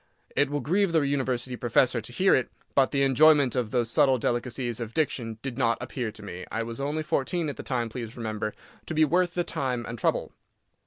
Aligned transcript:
It 0.35 0.49
will 0.49 0.61
grieve 0.61 0.93
the 0.93 1.01
University 1.01 1.55
professor 1.55 2.01
to 2.01 2.11
hear 2.11 2.33
it, 2.33 2.49
but 2.73 2.89
the 2.89 3.03
enjoyment 3.03 3.55
of 3.55 3.69
those 3.69 3.91
subtle 3.91 4.17
delicacies 4.17 4.79
of 4.79 4.95
diction 4.95 5.37
did 5.43 5.59
not 5.59 5.77
appear 5.79 6.11
to 6.13 6.23
me—I 6.23 6.63
was 6.63 6.79
only 6.79 7.03
fourteen 7.03 7.49
at 7.49 7.55
the 7.55 7.61
time, 7.61 7.87
please 7.87 8.17
remember—to 8.17 8.93
be 8.95 9.05
worth 9.05 9.35
the 9.35 9.43
time 9.43 9.85
and 9.87 9.99
trouble. 9.99 10.31